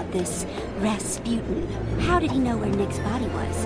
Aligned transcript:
about 0.00 0.12
this 0.12 0.46
Rasputin. 0.78 1.68
How 2.00 2.18
did 2.18 2.30
he 2.30 2.38
know 2.38 2.56
where 2.56 2.70
Nick's 2.70 2.98
body 3.00 3.26
was? 3.26 3.64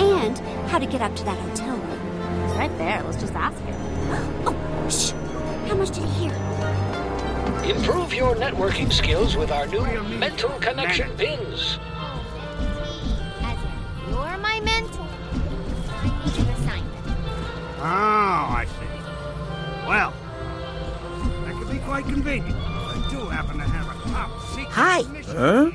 And 0.00 0.38
how 0.68 0.78
to 0.78 0.86
get 0.86 1.00
up 1.00 1.14
to 1.16 1.24
that 1.24 1.38
hotel 1.38 1.76
room? 1.76 2.44
It's 2.44 2.54
right 2.54 2.78
there. 2.78 3.02
Let's 3.04 3.20
just 3.20 3.34
ask 3.34 3.58
him. 3.62 3.76
Oh, 4.48 4.88
shh! 4.88 5.10
How 5.68 5.74
much 5.74 5.90
did 5.90 6.04
he 6.04 6.28
hear? 6.28 6.32
Improve 7.64 8.14
your 8.14 8.36
networking 8.36 8.92
skills 8.92 9.36
with 9.36 9.50
our 9.50 9.66
new 9.66 9.82
mental 10.04 10.50
connection 10.60 11.10
pins. 11.16 11.78
You're 14.08 14.38
my 14.38 14.60
mentor. 14.60 15.08
I 15.90 16.24
need 16.24 16.38
an 16.38 16.48
assignment. 16.54 17.18
Oh, 17.78 17.82
I 17.82 18.66
see. 18.78 19.88
Well, 19.88 20.14
that 21.44 21.54
could 21.58 21.70
be 21.70 21.78
quite 21.78 22.04
convenient. 22.04 22.56
I 22.56 23.08
do 23.10 23.26
happen 23.26 23.58
to 23.58 23.64
have 23.64 23.88
a 23.88 24.08
top 24.10 24.40
secret 24.50 24.68
Hi. 24.70 25.02
Huh? 25.26 25.70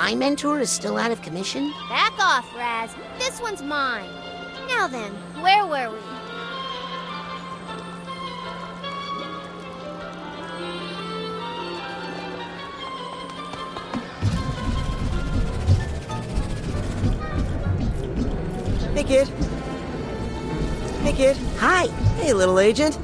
My 0.00 0.14
mentor 0.14 0.60
is 0.60 0.70
still 0.70 0.96
out 0.96 1.10
of 1.10 1.20
commission, 1.22 1.72
Back 1.88 2.12
off, 2.20 2.46
Raz. 2.56 2.94
This 3.18 3.40
one's 3.40 3.62
mine. 3.62 4.08
Now 4.68 4.86
then, 4.86 5.10
where 5.42 5.66
were 5.66 5.90
we? 5.90 5.98
Hey, 18.94 19.02
kid. 19.02 19.28
Hey, 21.02 21.12
kid. 21.12 21.36
hi. 21.56 21.88
Hey, 22.20 22.32
little 22.32 22.60
agent. 22.60 22.96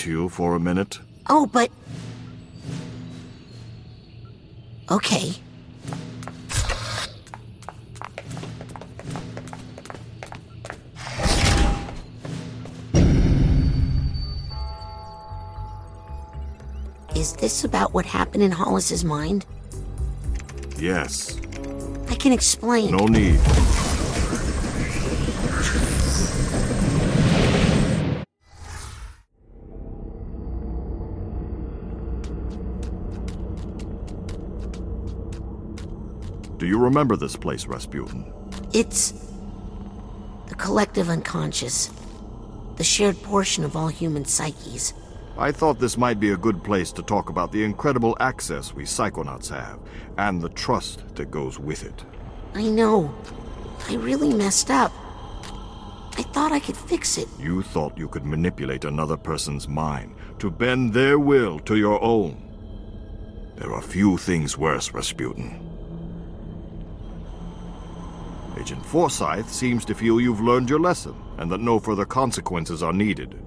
To 0.00 0.10
you 0.10 0.28
for 0.30 0.54
a 0.54 0.60
minute? 0.60 0.98
Oh, 1.28 1.46
but. 1.46 1.70
Okay. 4.90 5.34
Is 17.14 17.34
this 17.34 17.64
about 17.64 17.92
what 17.92 18.06
happened 18.06 18.42
in 18.42 18.50
Hollis's 18.50 19.04
mind? 19.04 19.44
Yes. 20.78 21.38
I 22.08 22.14
can 22.14 22.32
explain. 22.32 22.96
No 22.96 23.04
need. 23.04 23.38
You 36.70 36.78
remember 36.78 37.16
this 37.16 37.36
place, 37.36 37.66
Rasputin? 37.66 38.32
It's 38.72 39.12
the 40.46 40.54
collective 40.54 41.10
unconscious, 41.10 41.90
the 42.76 42.84
shared 42.84 43.20
portion 43.22 43.64
of 43.64 43.76
all 43.76 43.88
human 43.88 44.24
psyches. 44.24 44.94
I 45.36 45.52
thought 45.52 45.80
this 45.80 45.98
might 45.98 46.20
be 46.20 46.30
a 46.30 46.36
good 46.36 46.62
place 46.62 46.92
to 46.92 47.02
talk 47.02 47.28
about 47.28 47.50
the 47.50 47.64
incredible 47.64 48.16
access 48.20 48.72
we 48.72 48.84
psychonauts 48.84 49.48
have, 49.48 49.80
and 50.16 50.40
the 50.40 50.48
trust 50.50 51.16
that 51.16 51.30
goes 51.30 51.58
with 51.58 51.84
it. 51.84 52.04
I 52.54 52.62
know. 52.62 53.12
I 53.88 53.94
really 53.96 54.32
messed 54.32 54.70
up. 54.70 54.92
I 56.16 56.22
thought 56.22 56.52
I 56.52 56.60
could 56.60 56.76
fix 56.76 57.18
it. 57.18 57.28
You 57.38 57.62
thought 57.62 57.98
you 57.98 58.06
could 58.08 58.26
manipulate 58.26 58.84
another 58.84 59.16
person's 59.16 59.66
mind 59.66 60.14
to 60.38 60.50
bend 60.50 60.92
their 60.92 61.18
will 61.18 61.58
to 61.60 61.76
your 61.76 62.02
own. 62.02 62.46
There 63.56 63.72
are 63.72 63.82
few 63.82 64.18
things 64.18 64.56
worse, 64.56 64.92
Rasputin. 64.92 65.69
Agent 68.60 68.84
Forsythe 68.84 69.48
seems 69.48 69.86
to 69.86 69.94
feel 69.94 70.20
you've 70.20 70.42
learned 70.42 70.68
your 70.68 70.80
lesson 70.80 71.14
and 71.38 71.50
that 71.50 71.62
no 71.62 71.78
further 71.78 72.04
consequences 72.04 72.82
are 72.82 72.92
needed. 72.92 73.42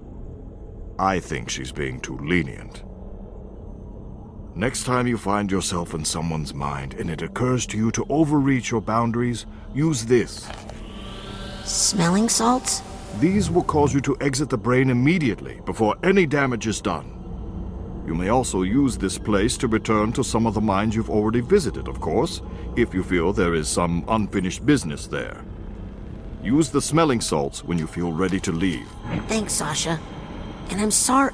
I 0.98 1.20
think 1.20 1.52
she's 1.52 1.72
being 1.72 2.00
too 2.02 2.18
lenient. 2.18 2.84
Next 4.56 4.86
time 4.86 5.06
you 5.06 5.20
find 5.20 5.52
yourself 5.52 5.94
in 5.94 6.04
someone's 6.04 6.56
mind 6.56 6.96
and 6.96 7.12
it 7.12 7.22
occurs 7.22 7.68
to 7.68 7.78
you 7.78 7.92
to 7.92 8.06
overreach 8.10 8.72
your 8.72 8.82
boundaries, 8.82 9.46
use 9.72 10.04
this. 10.04 10.50
Smelling 11.64 12.28
salts? 12.28 12.82
These 13.20 13.52
will 13.52 13.64
cause 13.64 13.94
you 13.94 14.02
to 14.02 14.18
exit 14.20 14.50
the 14.50 14.58
brain 14.58 14.90
immediately 14.90 15.62
before 15.64 15.96
any 16.02 16.26
damage 16.26 16.66
is 16.66 16.82
done. 16.82 17.23
You 18.06 18.16
may 18.16 18.30
also 18.30 18.64
use 18.64 18.98
this 18.98 19.18
place 19.18 19.58
to 19.58 19.68
return 19.68 20.12
to 20.14 20.24
some 20.24 20.46
of 20.46 20.54
the 20.54 20.62
mines 20.62 20.96
you've 20.96 21.10
already 21.10 21.42
visited, 21.42 21.88
of 21.88 22.02
course, 22.02 22.42
if 22.76 22.94
you 22.94 23.04
feel 23.04 23.32
there 23.32 23.56
is 23.56 23.68
some 23.70 24.04
unfinished 24.08 24.66
business 24.66 25.08
there. 25.08 25.44
Use 26.44 26.70
the 26.70 26.82
smelling 26.82 27.22
salts 27.22 27.64
when 27.64 27.80
you 27.80 27.88
feel 27.88 28.12
ready 28.12 28.40
to 28.42 28.52
leave. 28.52 28.88
Thanks, 29.28 29.54
Sasha. 29.54 30.00
And 30.70 30.82
I'm 30.82 30.92
sorry. 30.92 31.34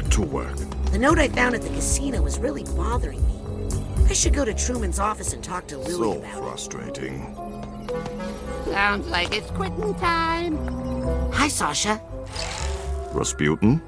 To 0.00 0.22
work. 0.22 0.56
The 0.92 0.98
note 0.98 1.18
I 1.18 1.28
found 1.28 1.54
at 1.54 1.62
the 1.62 1.68
casino 1.68 2.22
was 2.22 2.38
really 2.38 2.64
bothering 2.64 3.20
me. 3.26 4.06
I 4.08 4.14
should 4.14 4.34
go 4.34 4.44
to 4.44 4.54
Truman's 4.54 4.98
office 4.98 5.32
and 5.32 5.44
talk 5.44 5.66
to 5.68 5.76
Lily 5.76 5.92
So 5.92 6.18
about 6.18 6.38
frustrating. 6.38 7.34
Sounds 8.66 9.06
like 9.08 9.34
it's 9.34 9.50
quitting 9.50 9.94
time. 9.96 10.56
Hi, 11.32 11.48
Sasha. 11.48 12.00
Rasputin? 13.12 13.82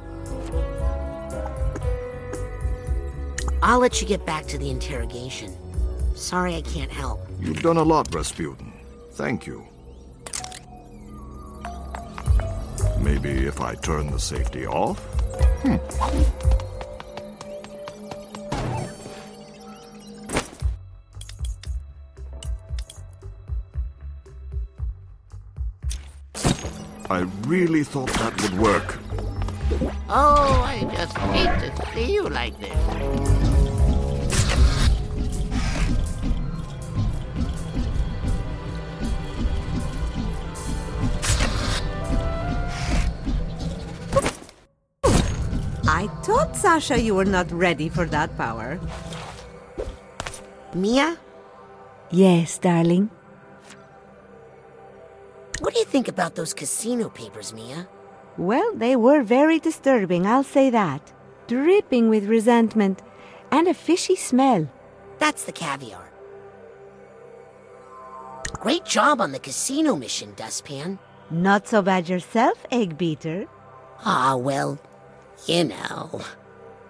I'll 3.63 3.79
let 3.79 4.03
you 4.03 4.07
get 4.07 4.27
back 4.27 4.45
to 4.47 4.59
the 4.59 4.69
interrogation. 4.69 5.57
Sorry 6.15 6.55
I 6.55 6.61
can't 6.61 6.91
help. 6.91 7.27
You've 7.41 7.63
done 7.63 7.79
a 7.79 7.83
lot, 7.83 8.15
Rasputin. 8.15 8.73
Thank 9.13 9.47
you. 9.47 9.67
Maybe 13.01 13.47
if 13.47 13.61
I 13.61 13.75
turn 13.75 14.11
the 14.11 14.19
safety 14.19 14.67
off? 14.67 15.14
Hmm. 15.63 15.77
I 27.11 27.21
really 27.47 27.85
thought 27.85 28.13
that 28.15 28.41
would 28.43 28.59
work. 28.59 28.99
Oh, 30.09 30.63
I 30.65 30.81
just 30.95 31.17
hate 31.19 31.47
to 31.61 31.87
see 31.93 32.13
you 32.15 32.29
like 32.29 32.59
this. 32.59 33.14
Sasha, 46.65 46.99
you 46.99 47.15
were 47.15 47.27
not 47.27 47.53
ready 47.53 47.91
for 47.91 48.07
that 48.07 48.35
power. 48.39 48.81
Mia, 50.75 51.19
Yes, 52.11 52.57
darling. 52.57 53.11
what 55.61 55.75
do 55.75 55.79
you 55.79 55.85
think 55.85 56.09
about 56.09 56.35
those 56.37 56.55
casino 56.55 57.11
papers, 57.11 57.53
Mia? 57.53 57.87
Well, 58.39 58.73
they 58.75 58.97
were 58.97 59.23
very 59.23 59.59
disturbing, 59.59 60.27
I'll 60.27 60.43
say 60.57 60.71
that. 60.71 61.13
Dripping 61.49 62.09
with 62.09 62.25
resentment 62.25 63.03
and 63.53 63.69
a 63.69 63.75
fishy 63.75 64.17
smell. 64.17 64.67
That's 65.19 65.45
the 65.45 65.53
caviar. 65.53 66.09
Great 68.59 68.87
job 68.87 69.21
on 69.21 69.33
the 69.33 69.39
casino 69.39 69.97
mission, 69.97 70.33
Dustpan. 70.35 70.99
Not 71.31 71.69
so 71.69 71.83
bad 71.83 72.09
yourself, 72.09 72.65
Egg 72.71 72.97
Beater. 72.97 73.49
Ah, 74.03 74.37
well, 74.37 74.79
you 75.47 75.65
know. 75.65 76.23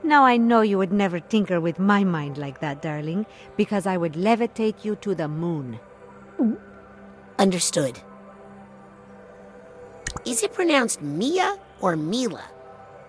Now 0.04 0.26
I 0.26 0.36
know 0.36 0.60
you 0.60 0.76
would 0.76 0.92
never 0.92 1.18
tinker 1.18 1.62
with 1.62 1.78
my 1.78 2.04
mind 2.04 2.36
like 2.36 2.60
that, 2.60 2.82
darling, 2.82 3.24
because 3.56 3.86
I 3.86 3.96
would 3.96 4.12
levitate 4.12 4.84
you 4.84 4.96
to 4.96 5.14
the 5.14 5.28
moon. 5.28 5.80
Understood. 7.38 8.00
Is 10.26 10.42
it 10.42 10.52
pronounced 10.52 11.00
Mia 11.00 11.58
or 11.80 11.96
Mila? 11.96 12.44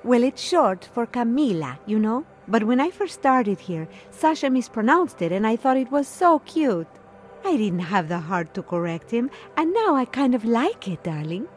Well, 0.05 0.23
it's 0.23 0.41
short 0.41 0.87
for 0.93 1.05
Camila, 1.05 1.79
you 1.85 1.99
know? 1.99 2.25
But 2.47 2.63
when 2.63 2.79
I 2.79 2.91
first 2.91 3.15
started 3.15 3.59
here, 3.59 3.89
Sasha 4.09 4.49
mispronounced 4.49 5.21
it 5.21 5.33
and 5.33 5.45
I 5.45 5.57
thought 5.57 5.77
it 5.77 5.91
was 5.91 6.07
so 6.07 6.39
cute. 6.39 6.87
I 7.43 7.57
didn't 7.57 7.91
have 7.91 8.07
the 8.07 8.19
heart 8.19 8.53
to 8.53 8.63
correct 8.63 9.11
him, 9.11 9.29
and 9.57 9.73
now 9.73 9.95
I 9.95 10.05
kind 10.05 10.33
of 10.33 10.45
like 10.45 10.87
it, 10.87 11.03
darling. 11.03 11.47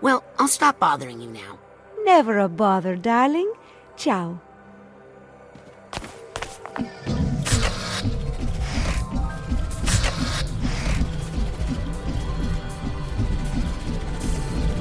Well, 0.00 0.24
I'll 0.38 0.48
stop 0.48 0.78
bothering 0.80 1.20
you 1.20 1.28
now. 1.28 1.58
Never 2.04 2.38
a 2.38 2.48
bother, 2.48 2.96
darling. 2.96 3.52
Ciao. 3.96 4.40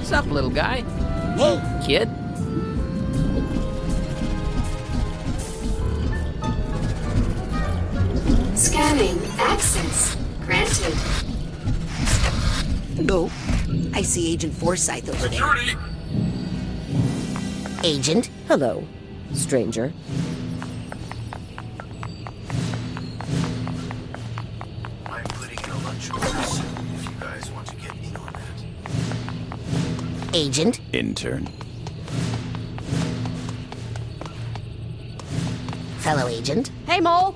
Sup, 0.07 0.25
little 0.27 0.49
guy? 0.49 0.85
Hey, 1.35 1.59
Kid? 1.85 2.07
Scanning. 8.57 9.19
Access. 9.37 10.15
Granted. 10.45 10.93
no. 13.05 13.25
I 13.93 14.01
see 14.01 14.31
Agent 14.31 14.53
Forsythe 14.53 15.09
over 15.09 15.27
there. 15.27 15.75
Agent? 17.83 18.29
Hello, 18.47 18.87
stranger. 19.33 19.91
Agent? 30.37 30.79
Intern. 30.93 31.47
Fellow 35.97 36.27
agent? 36.27 36.69
Hey, 36.85 36.99
Mole. 36.99 37.33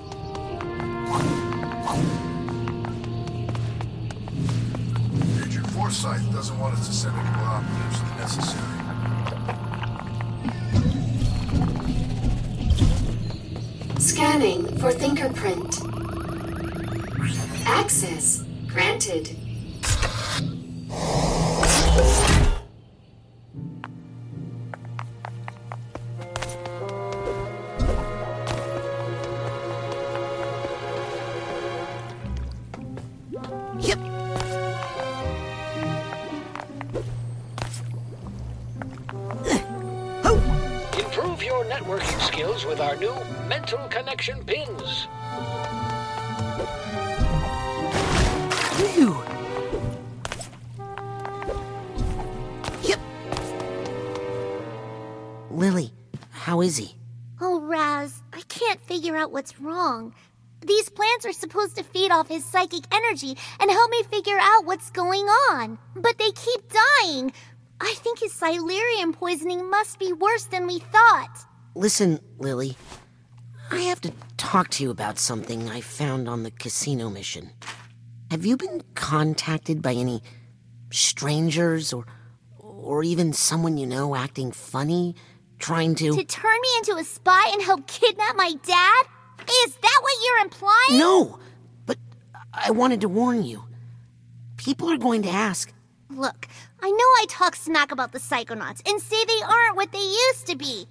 Agent 5.44 5.66
Forsythe 5.72 6.32
doesn't 6.32 6.60
want 6.60 6.76
us 6.76 6.88
to 6.90 6.94
send 6.94 7.18
any 7.18 7.30
more 7.38 7.46
operatives 7.48 8.02
than 8.04 8.18
necessary. 8.20 8.70
Scanning 13.98 14.78
for 14.78 14.92
fingerprint. 14.92 15.82
Access. 17.66 18.44
Granted. 18.68 19.41
Networking 41.82 42.22
skills 42.22 42.66
with 42.66 42.80
our 42.80 42.96
new 42.98 43.14
mental 43.48 43.80
connection 43.90 44.44
pins. 44.46 45.08
Phew. 48.78 49.18
Yep. 52.84 53.00
Lily, 55.50 55.92
how 56.30 56.62
is 56.62 56.78
he? 56.78 56.96
Oh, 57.40 57.60
Raz, 57.62 58.22
I 58.34 58.42
can't 58.48 58.80
figure 58.82 59.16
out 59.16 59.32
what's 59.32 59.60
wrong. 59.60 60.14
These 60.64 60.90
plants 60.90 61.26
are 61.26 61.34
supposed 61.34 61.78
to 61.78 61.84
feed 61.84 62.12
off 62.12 62.28
his 62.28 62.46
psychic 62.46 62.84
energy 62.94 63.36
and 63.60 63.72
help 63.72 63.90
me 63.90 64.04
figure 64.04 64.38
out 64.40 64.66
what's 64.66 64.92
going 64.92 65.26
on. 65.26 65.80
But 65.96 66.20
they 66.20 66.30
keep 66.32 66.62
dying. 67.02 67.34
I 67.80 67.96
think 67.98 68.20
his 68.20 68.34
Silurian 68.34 69.12
poisoning 69.14 69.68
must 69.68 69.98
be 69.98 70.14
worse 70.14 70.46
than 70.46 70.68
we 70.68 70.78
thought. 70.78 71.46
Listen, 71.76 72.20
Lily. 72.38 72.76
I 73.72 73.80
have 73.84 74.02
to 74.02 74.12
talk 74.36 74.70
to 74.72 74.84
you 74.84 74.92
about 74.92 75.18
something 75.18 75.70
I 75.70 75.80
found 75.80 76.28
on 76.28 76.44
the 76.44 76.52
casino 76.52 77.10
mission. 77.10 77.52
Have 78.30 78.46
you 78.46 78.58
been 78.58 78.82
contacted 78.96 79.82
by 79.82 79.94
any 79.94 80.22
strangers 80.92 81.94
or 81.94 82.06
or 82.58 83.04
even 83.04 83.32
someone 83.32 83.78
you 83.78 83.86
know 83.86 84.16
acting 84.16 84.52
funny, 84.52 85.16
trying 85.60 85.96
to 85.96 86.12
To 86.12 86.24
turn 86.26 86.58
me 86.62 86.70
into 86.80 86.96
a 86.96 87.04
spy 87.06 87.50
and 87.54 87.62
help 87.62 87.88
kidnap 87.88 88.36
my 88.36 88.54
dad? 88.66 89.04
Is 89.66 89.76
that 89.76 90.00
what 90.02 90.14
you're 90.26 90.44
implying? 90.44 91.00
No, 91.00 91.40
but 91.86 91.98
I 92.54 92.72
wanted 92.72 93.02
to 93.02 93.10
warn 93.10 93.44
you. 93.44 93.64
People 94.58 94.92
are 94.92 94.98
going 94.98 95.22
to 95.24 95.30
ask, 95.30 95.72
Look, 96.10 96.48
I 96.82 96.90
know 96.90 96.98
I 96.98 97.26
talk 97.30 97.56
smack 97.56 97.92
about 97.92 98.12
the 98.12 98.20
psychonauts 98.20 98.88
and 98.90 99.02
say 99.02 99.24
they 99.24 99.42
aren't 99.48 99.78
what 99.78 99.94
they 99.94 100.00
used 100.00 100.48
to 100.48 100.58
be. 100.58 100.88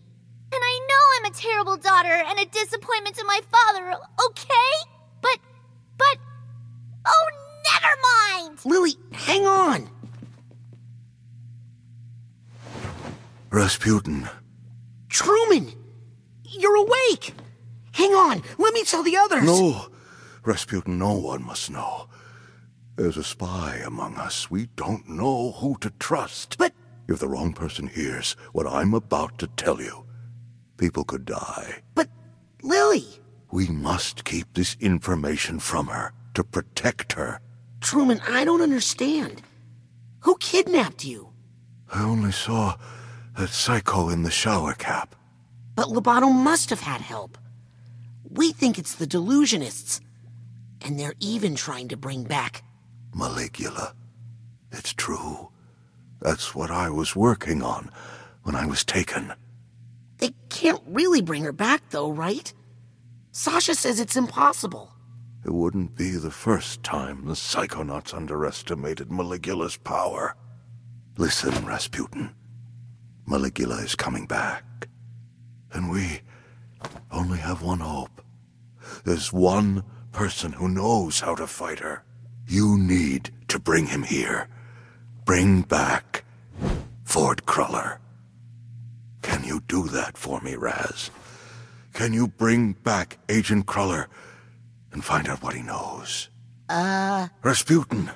And 0.52 0.60
I 0.62 0.80
know 0.88 1.28
I'm 1.28 1.32
a 1.32 1.34
terrible 1.34 1.76
daughter 1.76 2.24
and 2.26 2.38
a 2.38 2.44
disappointment 2.46 3.16
to 3.16 3.24
my 3.24 3.40
father, 3.50 3.92
okay? 4.26 4.90
But, 5.20 5.38
but, 5.96 6.18
oh, 7.06 7.28
never 7.72 8.46
mind! 8.46 8.58
Lily, 8.64 8.96
hang 9.12 9.46
on. 9.46 9.88
Rasputin. 13.50 14.28
Truman, 15.08 15.72
you're 16.44 16.76
awake. 16.76 17.34
Hang 17.92 18.12
on, 18.12 18.42
let 18.58 18.74
me 18.74 18.84
tell 18.84 19.02
the 19.02 19.16
others. 19.16 19.44
No, 19.44 19.86
Rasputin, 20.44 20.98
no 20.98 21.14
one 21.14 21.44
must 21.44 21.70
know. 21.70 22.08
There's 22.96 23.16
a 23.16 23.24
spy 23.24 23.82
among 23.84 24.16
us. 24.16 24.50
We 24.50 24.66
don't 24.76 25.08
know 25.08 25.52
who 25.52 25.76
to 25.80 25.90
trust. 25.98 26.58
But 26.58 26.72
if 27.08 27.18
the 27.18 27.28
wrong 27.28 27.52
person 27.52 27.86
hears 27.86 28.36
what 28.52 28.66
I'm 28.66 28.94
about 28.94 29.38
to 29.38 29.46
tell 29.46 29.80
you, 29.80 30.06
People 30.80 31.04
could 31.04 31.26
die. 31.26 31.82
But, 31.94 32.08
Lily! 32.62 33.04
We 33.52 33.66
must 33.68 34.24
keep 34.24 34.54
this 34.54 34.78
information 34.80 35.58
from 35.58 35.88
her 35.88 36.14
to 36.32 36.42
protect 36.42 37.12
her. 37.12 37.42
Truman, 37.82 38.22
I 38.26 38.46
don't 38.46 38.62
understand. 38.62 39.42
Who 40.20 40.38
kidnapped 40.38 41.04
you? 41.04 41.28
I 41.92 42.02
only 42.02 42.32
saw 42.32 42.78
that 43.36 43.50
psycho 43.50 44.08
in 44.08 44.22
the 44.22 44.30
shower 44.30 44.72
cap. 44.72 45.14
But 45.74 45.88
Loboto 45.88 46.32
must 46.32 46.70
have 46.70 46.80
had 46.80 47.02
help. 47.02 47.36
We 48.30 48.50
think 48.50 48.78
it's 48.78 48.94
the 48.94 49.06
delusionists. 49.06 50.00
And 50.80 50.98
they're 50.98 51.20
even 51.20 51.56
trying 51.56 51.88
to 51.88 51.96
bring 51.98 52.24
back. 52.24 52.64
Maligula. 53.14 53.92
It's 54.72 54.94
true. 54.94 55.50
That's 56.20 56.54
what 56.54 56.70
I 56.70 56.88
was 56.88 57.14
working 57.14 57.62
on 57.62 57.90
when 58.44 58.56
I 58.56 58.64
was 58.64 58.82
taken. 58.82 59.34
Can't 60.60 60.82
really 60.84 61.22
bring 61.22 61.44
her 61.44 61.52
back, 61.52 61.88
though, 61.88 62.10
right? 62.10 62.52
Sasha 63.32 63.74
says 63.74 63.98
it's 63.98 64.14
impossible. 64.14 64.92
It 65.42 65.54
wouldn't 65.54 65.96
be 65.96 66.10
the 66.10 66.30
first 66.30 66.82
time 66.82 67.24
the 67.24 67.32
Psychonauts 67.32 68.12
underestimated 68.12 69.08
Maligula's 69.08 69.78
power. 69.78 70.36
Listen, 71.16 71.64
Rasputin. 71.64 72.34
Maligula 73.26 73.82
is 73.82 73.94
coming 73.94 74.26
back. 74.26 74.86
And 75.72 75.90
we 75.90 76.20
only 77.10 77.38
have 77.38 77.62
one 77.62 77.80
hope. 77.80 78.22
There's 79.06 79.32
one 79.32 79.82
person 80.12 80.52
who 80.52 80.68
knows 80.68 81.20
how 81.20 81.36
to 81.36 81.46
fight 81.46 81.78
her. 81.78 82.04
You 82.46 82.76
need 82.76 83.30
to 83.48 83.58
bring 83.58 83.86
him 83.86 84.02
here. 84.02 84.46
Bring 85.24 85.62
back 85.62 86.22
Ford 87.02 87.46
Cruller. 87.46 87.98
Can 89.22 89.44
you 89.44 89.60
do 89.66 89.88
that 89.88 90.16
for 90.16 90.40
me, 90.40 90.54
Raz? 90.56 91.10
Can 91.92 92.12
you 92.12 92.28
bring 92.28 92.72
back 92.72 93.18
Agent 93.28 93.66
Cruller 93.66 94.08
and 94.92 95.04
find 95.04 95.28
out 95.28 95.42
what 95.42 95.54
he 95.54 95.62
knows? 95.62 96.28
Uh. 96.68 97.28
Rasputin, 97.42 98.10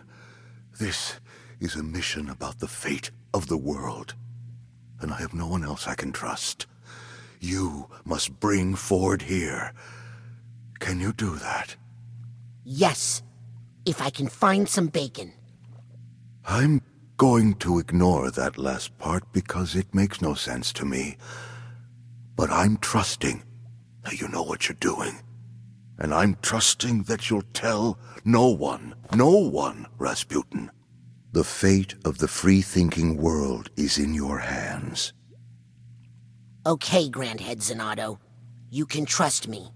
this 0.79 1.21
is 1.61 1.75
a 1.75 1.83
mission 1.83 2.29
about 2.29 2.61
the 2.61 2.69
fate 2.69 3.11
of 3.33 3.49
the 3.49 3.57
world. 3.57 4.15
And 5.01 5.13
I 5.13 5.17
have 5.17 5.35
no 5.35 5.47
one 5.47 5.65
else 5.65 5.87
I 5.87 5.95
can 5.95 6.13
trust. 6.13 6.67
You 7.41 7.89
must 8.05 8.41
bring 8.41 8.75
Ford 8.75 9.23
here. 9.23 9.73
Can 10.79 11.01
you 11.01 11.13
do 11.13 11.37
that? 11.37 11.77
Yes, 12.65 13.23
if 13.85 14.01
I 14.01 14.11
can 14.11 14.29
find 14.29 14.69
some 14.69 14.87
bacon. 14.87 15.33
I'm 16.47 16.81
going 17.17 17.55
to 17.55 17.79
ignore 17.79 18.31
that 18.31 18.59
last 18.59 18.97
part 18.99 19.33
because 19.33 19.77
it 19.77 19.95
makes 19.95 20.21
no 20.21 20.35
sense 20.35 20.73
to 20.75 20.85
me. 20.85 21.17
But 22.37 22.51
I'm 22.51 22.77
trusting 22.79 23.43
that 24.05 24.21
you 24.21 24.29
know 24.29 24.43
what 24.43 24.69
you're 24.69 24.77
doing. 24.81 25.21
And 25.99 26.13
I'm 26.13 26.37
trusting 26.43 27.05
that 27.05 27.31
you'll 27.31 27.43
tell 27.53 27.99
no 28.25 28.49
one, 28.49 28.95
no 29.15 29.31
one, 29.31 29.87
Rasputin. 29.99 30.71
The 31.33 31.45
fate 31.45 31.95
of 32.05 32.19
the 32.19 32.29
free-thinking 32.29 33.17
world 33.17 33.71
is 33.77 33.99
in 33.99 34.15
your 34.15 34.39
hands. 34.39 35.13
Okay, 36.67 37.09
Grandhead 37.09 37.59
Zanotto. 37.59 38.19
You 38.71 38.87
can 38.87 39.05
trust 39.05 39.47
me. 39.47 39.71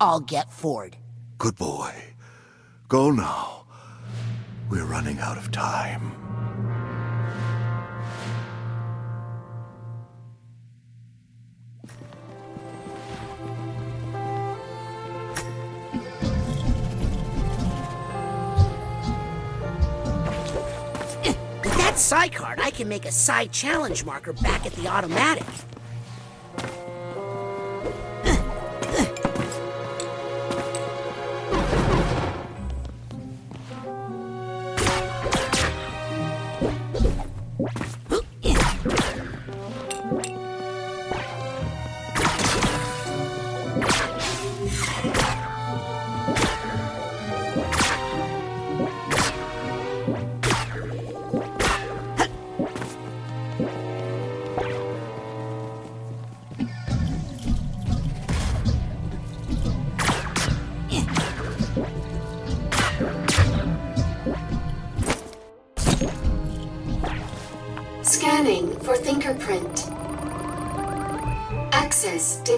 I'll 0.00 0.20
get 0.20 0.52
Ford. 0.52 0.96
Good 1.38 1.56
boy. 1.56 1.92
Go 2.88 3.10
now. 3.10 3.66
We're 4.70 4.84
running 4.84 5.18
out 5.18 5.36
of 5.36 5.50
time. 5.50 6.25
Psi 22.06 22.28
card, 22.28 22.60
I 22.60 22.70
can 22.70 22.88
make 22.88 23.04
a 23.04 23.10
psi 23.10 23.46
challenge 23.46 24.04
marker 24.04 24.32
back 24.32 24.64
at 24.64 24.72
the 24.74 24.86
Otto-matic. 24.86 25.44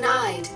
Denied. 0.08 0.46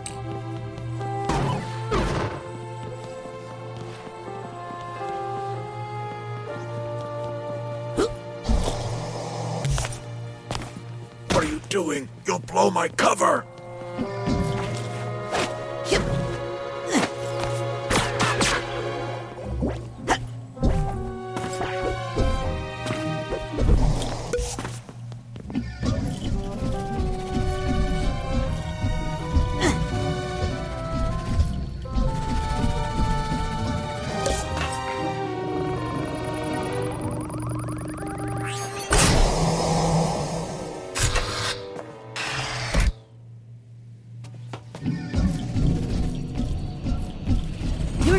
What 11.30 11.44
are 11.44 11.44
you 11.44 11.60
doing? 11.68 12.08
You'll 12.26 12.38
blow 12.40 12.70
my 12.70 12.88
cover! 12.88 13.44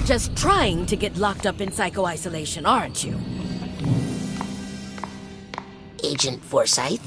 Just 0.05 0.35
trying 0.35 0.85
to 0.87 0.97
get 0.97 1.15
locked 1.15 1.45
up 1.45 1.61
in 1.61 1.71
psycho 1.71 2.05
isolation, 2.05 2.65
aren't 2.65 3.05
you? 3.05 3.17
Agent 6.03 6.43
Forsythe? 6.43 6.99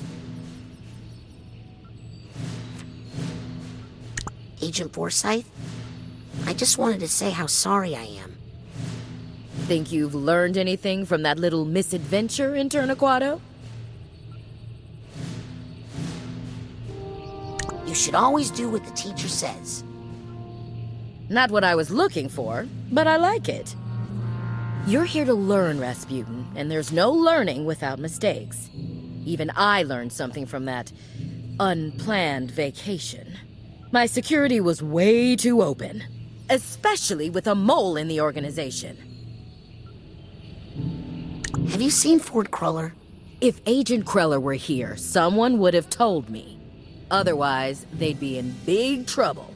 Agent 4.62 4.94
Forsythe? 4.94 5.44
I 6.46 6.54
just 6.54 6.78
wanted 6.78 7.00
to 7.00 7.08
say 7.08 7.30
how 7.30 7.44
sorry 7.44 7.94
I 7.94 8.04
am. 8.04 8.38
Think 9.66 9.92
you've 9.92 10.14
learned 10.14 10.56
anything 10.56 11.04
from 11.04 11.22
that 11.24 11.38
little 11.38 11.66
misadventure 11.66 12.56
in 12.56 12.70
Turnaquado? 12.70 13.42
You 17.86 17.94
should 17.94 18.14
always 18.14 18.50
do 18.50 18.70
what 18.70 18.84
the 18.84 18.92
teacher 18.92 19.28
says. 19.28 19.84
Not 21.28 21.50
what 21.50 21.64
I 21.64 21.75
was 21.75 21.90
looking 21.90 22.28
for, 22.28 22.66
but 22.92 23.06
I 23.06 23.16
like 23.16 23.49
it. 23.49 23.75
You're 24.87 25.04
here 25.04 25.25
to 25.25 25.35
learn, 25.35 25.80
Rasputin, 25.80 26.47
and 26.54 26.71
there's 26.71 26.92
no 26.92 27.11
learning 27.11 27.64
without 27.64 27.99
mistakes. 27.99 28.71
Even 29.25 29.50
I 29.56 29.83
learned 29.83 30.12
something 30.12 30.47
from 30.47 30.66
that 30.66 30.92
unplanned 31.59 32.52
vacation. 32.52 33.37
My 33.90 34.06
security 34.06 34.61
was 34.61 34.83
way 34.83 35.35
too 35.35 35.62
open, 35.62 36.04
especially 36.49 37.30
with 37.30 37.49
a 37.49 37.54
mole 37.56 37.97
in 37.97 38.06
the 38.06 38.21
organization. 38.21 38.97
Have 41.71 41.83
you 41.83 41.90
seen 41.90 42.21
Ford 42.21 42.52
Cruller? 42.52 42.95
If 43.40 43.61
Agent 43.66 44.06
Cruller 44.06 44.38
were 44.38 44.54
here, 44.54 44.97
someone 44.97 45.59
would 45.59 45.75
have 45.75 45.90
told 45.90 46.30
me. 46.30 46.61
Otherwise, 47.11 47.87
they'd 47.92 48.21
be 48.21 48.38
in 48.38 48.54
big 48.64 49.06
trouble. 49.06 49.52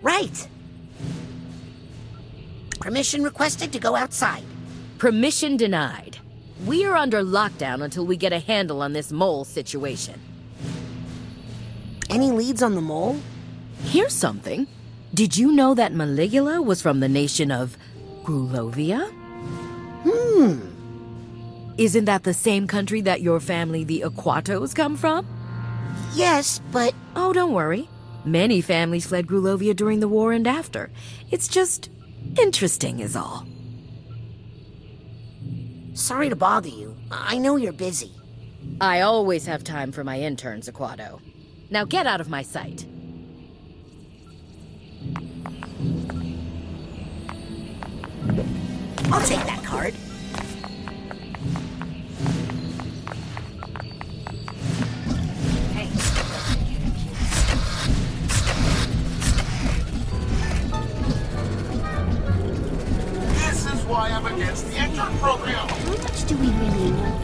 Right. 0.00 0.48
Permission 2.82 3.22
requested 3.22 3.72
to 3.72 3.78
go 3.78 3.94
outside. 3.94 4.42
Permission 4.98 5.56
denied. 5.56 6.18
We 6.66 6.84
are 6.84 6.96
under 6.96 7.22
lockdown 7.22 7.80
until 7.84 8.04
we 8.04 8.16
get 8.16 8.32
a 8.32 8.40
handle 8.40 8.82
on 8.82 8.92
this 8.92 9.12
mole 9.12 9.44
situation. 9.44 10.20
Any 12.10 12.32
leads 12.32 12.60
on 12.60 12.74
the 12.74 12.80
mole? 12.80 13.20
Here's 13.84 14.12
something. 14.12 14.66
Did 15.14 15.36
you 15.36 15.52
know 15.52 15.74
that 15.74 15.92
Maligula 15.92 16.64
was 16.64 16.82
from 16.82 16.98
the 16.98 17.08
nation 17.08 17.52
of 17.52 17.78
Grulovia? 18.24 19.08
Hmm. 20.02 20.58
Isn't 21.78 22.06
that 22.06 22.24
the 22.24 22.34
same 22.34 22.66
country 22.66 23.00
that 23.02 23.20
your 23.20 23.38
family, 23.38 23.84
the 23.84 24.00
Aquatos, 24.04 24.74
come 24.74 24.96
from? 24.96 25.24
Yes, 26.14 26.60
but. 26.72 26.94
Oh, 27.14 27.32
don't 27.32 27.52
worry. 27.52 27.88
Many 28.24 28.60
families 28.60 29.06
fled 29.06 29.28
Grulovia 29.28 29.76
during 29.76 30.00
the 30.00 30.08
war 30.08 30.32
and 30.32 30.48
after. 30.48 30.90
It's 31.30 31.46
just 31.46 31.88
interesting, 32.38 33.00
is 33.00 33.16
all. 33.16 33.46
Sorry 35.94 36.28
to 36.28 36.36
bother 36.36 36.68
you. 36.68 36.96
I 37.10 37.38
know 37.38 37.56
you're 37.56 37.72
busy. 37.72 38.12
I 38.80 39.00
always 39.00 39.46
have 39.46 39.64
time 39.64 39.92
for 39.92 40.04
my 40.04 40.18
interns, 40.20 40.68
Aquato. 40.68 41.20
Now 41.70 41.84
get 41.84 42.06
out 42.06 42.20
of 42.20 42.28
my 42.28 42.42
sight. 42.42 42.86
I'll 49.10 49.26
take 49.26 49.44
that 49.46 49.62
card. 49.64 49.94
Why 63.92 64.08
I'm 64.08 64.24
against 64.24 64.66
the 64.70 64.78
intern 64.78 65.14
program. 65.18 65.68
How 65.68 65.90
much 66.02 66.24
do 66.26 66.34
we 66.38 66.46
really 66.46 66.92
know? 66.92 67.18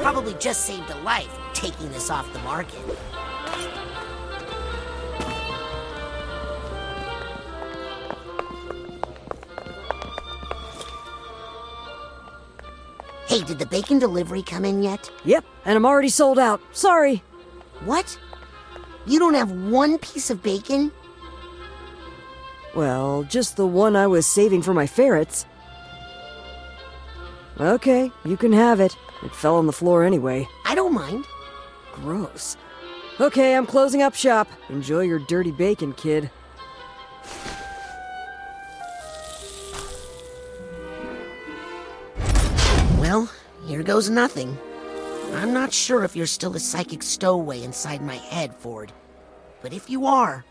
Probably 0.00 0.34
just 0.34 0.64
saved 0.64 0.88
a 0.90 0.96
life 1.00 1.28
taking 1.54 1.90
this 1.90 2.08
off 2.08 2.32
the 2.32 2.38
market. 2.38 2.78
Hey, 13.26 13.42
did 13.42 13.58
the 13.58 13.66
bacon 13.66 13.98
delivery 13.98 14.44
come 14.44 14.64
in 14.64 14.84
yet? 14.84 15.10
Yep, 15.24 15.44
and 15.64 15.76
I'm 15.76 15.84
already 15.84 16.10
sold 16.10 16.38
out. 16.38 16.60
Sorry. 16.70 17.24
What? 17.84 18.16
You 19.04 19.18
don't 19.18 19.34
have 19.34 19.50
one 19.50 19.98
piece 19.98 20.30
of 20.30 20.44
bacon? 20.44 20.92
Well, 22.74 23.24
just 23.24 23.56
the 23.56 23.66
one 23.66 23.96
I 23.96 24.06
was 24.06 24.26
saving 24.26 24.62
for 24.62 24.74
my 24.74 24.86
ferrets. 24.86 25.46
Okay, 27.60 28.12
you 28.24 28.36
can 28.36 28.52
have 28.52 28.78
it. 28.78 28.96
It 29.24 29.34
fell 29.34 29.56
on 29.56 29.66
the 29.66 29.72
floor 29.72 30.04
anyway. 30.04 30.46
I 30.64 30.74
don't 30.74 30.94
mind. 30.94 31.24
Gross. 31.92 32.56
Okay, 33.20 33.56
I'm 33.56 33.66
closing 33.66 34.02
up 34.02 34.14
shop. 34.14 34.46
Enjoy 34.68 35.00
your 35.00 35.18
dirty 35.18 35.50
bacon, 35.50 35.92
kid. 35.94 36.30
Well, 42.98 43.28
here 43.66 43.82
goes 43.82 44.08
nothing. 44.08 44.56
I'm 45.34 45.52
not 45.52 45.72
sure 45.72 46.04
if 46.04 46.14
you're 46.14 46.26
still 46.26 46.54
a 46.54 46.60
psychic 46.60 47.02
stowaway 47.02 47.62
inside 47.62 48.02
my 48.02 48.16
head, 48.16 48.54
Ford. 48.54 48.92
But 49.62 49.72
if 49.72 49.90
you 49.90 50.06
are, 50.06 50.44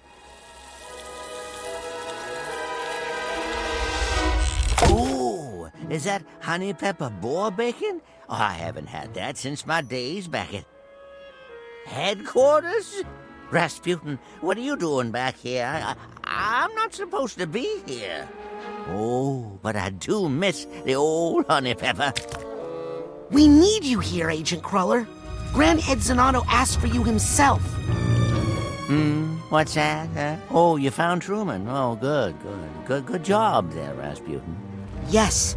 is 5.89 6.03
that 6.03 6.23
honey 6.41 6.73
pepper 6.73 7.09
boar 7.09 7.51
bacon? 7.51 8.01
Oh, 8.29 8.35
I 8.35 8.53
haven't 8.53 8.87
had 8.87 9.13
that 9.13 9.37
since 9.37 9.65
my 9.65 9.81
days 9.81 10.27
back 10.27 10.53
at 10.53 10.65
headquarters. 11.85 13.03
Rasputin, 13.49 14.19
what 14.41 14.57
are 14.57 14.61
you 14.61 14.75
doing 14.75 15.11
back 15.11 15.37
here? 15.37 15.65
I, 15.65 15.95
I'm 16.25 16.73
not 16.75 16.93
supposed 16.93 17.39
to 17.39 17.47
be 17.47 17.81
here. 17.85 18.27
Oh, 18.89 19.57
but 19.61 19.75
I 19.77 19.89
do 19.91 20.27
miss 20.27 20.65
the 20.85 20.95
old 20.95 21.45
honey 21.47 21.73
pepper. 21.73 22.11
we 23.31 23.47
need 23.47 23.85
you 23.85 23.99
here, 23.99 24.29
Agent 24.29 24.63
Cruller. 24.63 25.07
Grand 25.53 25.79
Head 25.79 25.99
Zanotto 25.99 26.45
asked 26.47 26.81
for 26.81 26.87
you 26.87 27.03
himself. 27.05 27.61
Hmm, 28.87 29.37
what's 29.49 29.73
that? 29.75 30.09
huh? 30.13 30.35
Oh, 30.49 30.75
you 30.75 30.91
found 30.91 31.21
Truman. 31.21 31.67
Oh, 31.69 31.95
good, 31.95 32.35
good, 32.41 32.69
good, 32.85 33.05
good 33.05 33.23
job 33.23 33.71
there, 33.71 33.93
Rasputin. 33.93 34.57
Yes. 35.09 35.55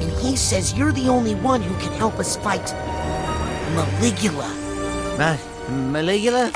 And 0.00 0.10
he 0.20 0.36
says 0.36 0.74
you're 0.74 0.92
the 0.92 1.08
only 1.08 1.34
one 1.34 1.62
who 1.62 1.74
can 1.80 1.92
help 1.92 2.18
us 2.18 2.36
fight 2.36 2.74
Maligula. 3.74 4.48
Uh, 5.18 5.36
Maligula? 5.70 6.52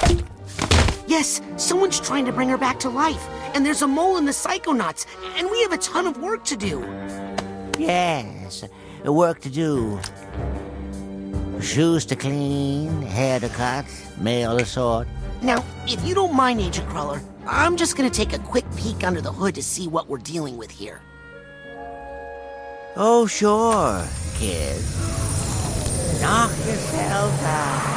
Yes, 1.06 1.40
someone's 1.56 1.98
trying 2.00 2.26
to 2.26 2.32
bring 2.32 2.48
her 2.48 2.58
back 2.58 2.78
to 2.80 2.90
life. 2.90 3.26
And 3.54 3.64
there's 3.64 3.82
a 3.82 3.86
mole 3.86 4.18
in 4.18 4.26
the 4.26 4.32
Psychonauts, 4.32 5.06
and 5.38 5.50
we 5.50 5.62
have 5.62 5.72
a 5.72 5.78
ton 5.78 6.06
of 6.06 6.18
work 6.18 6.44
to 6.44 6.56
do. 6.56 6.80
Yes, 7.78 8.64
work 9.04 9.40
to 9.40 9.48
do. 9.48 9.98
Shoes 11.60 12.04
to 12.06 12.16
clean, 12.16 13.00
hair 13.02 13.40
to 13.40 13.48
cut, 13.48 13.86
mail 14.18 14.58
to 14.58 14.66
sort. 14.66 15.08
Now, 15.40 15.64
if 15.86 16.04
you 16.04 16.14
don't 16.14 16.34
mind, 16.34 16.60
Agent 16.60 16.88
Cruller, 16.88 17.22
I'm 17.46 17.76
just 17.76 17.96
gonna 17.96 18.10
take 18.10 18.34
a 18.34 18.38
quick 18.38 18.64
peek 18.76 19.04
under 19.04 19.20
the 19.20 19.32
hood 19.32 19.54
to 19.54 19.62
see 19.62 19.88
what 19.88 20.08
we're 20.08 20.18
dealing 20.18 20.58
with 20.58 20.70
here. 20.70 21.00
Oh, 22.98 23.26
sure, 23.26 24.08
kid. 24.36 24.80
Knock 26.22 26.50
yourself 26.64 27.42
out. 27.44 27.96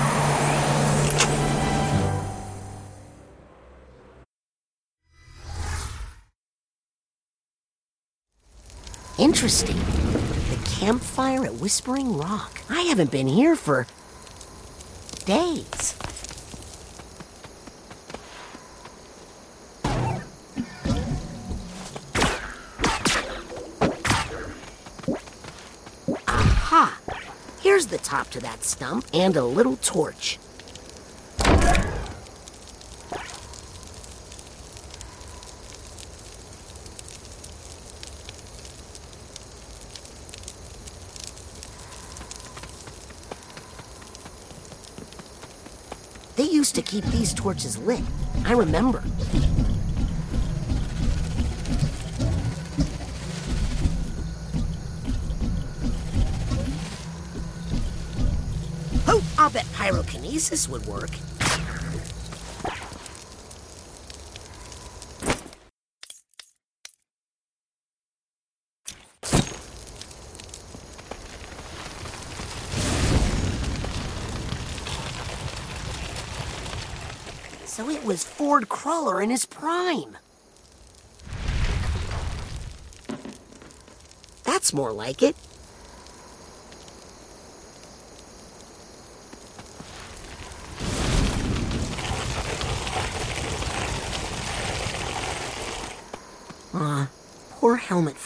Interesting. 9.17 9.77
The 9.77 10.59
campfire 10.65 11.45
at 11.45 11.53
Whispering 11.55 12.17
Rock. 12.17 12.59
I 12.69 12.81
haven't 12.81 13.09
been 13.09 13.27
here 13.27 13.55
for 13.55 13.87
days. 15.23 15.97
Here's 27.79 27.87
the 27.87 27.97
top 27.99 28.29
to 28.31 28.41
that 28.41 28.65
stump 28.65 29.05
and 29.13 29.37
a 29.37 29.43
little 29.45 29.77
torch. 29.77 30.37
They 46.35 46.43
used 46.43 46.75
to 46.75 46.81
keep 46.81 47.05
these 47.05 47.33
torches 47.33 47.77
lit. 47.77 48.01
I 48.43 48.51
remember. 48.51 49.01
Pyrokinesis 59.79 60.67
would 60.67 60.85
work. 60.87 61.09
So 77.65 77.89
it 77.89 78.03
was 78.03 78.25
Ford 78.25 78.67
Cruller 78.67 79.21
in 79.21 79.29
his 79.29 79.45
prime. 79.45 80.17
That's 84.43 84.73
more 84.73 84.91
like 84.91 85.23
it. 85.23 85.37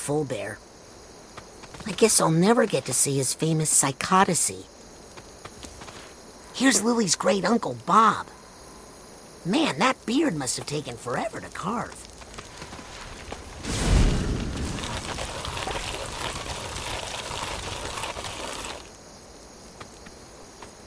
Helmut 0.06 0.30
Fullbear. 0.30 0.58
I 1.86 1.92
guess 1.92 2.22
I'll 2.22 2.32
never 2.32 2.66
get 2.66 2.86
to 2.86 2.94
see 2.94 3.18
his 3.18 3.34
famous 3.34 3.72
psychodicy. 3.72 4.66
Here's 6.54 6.84
Lily's 6.84 7.16
great 7.16 7.46
uncle, 7.46 7.78
Bob. 7.86 8.28
Man, 9.46 9.80
that 9.80 10.06
beard 10.06 10.36
must 10.36 10.58
have 10.58 10.66
taken 10.66 10.96
forever 10.96 11.40
to 11.40 11.50
carve. 11.50 12.08